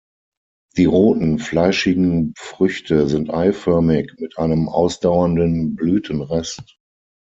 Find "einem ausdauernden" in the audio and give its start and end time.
4.39-5.75